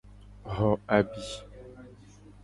[0.53, 1.23] Xo abi.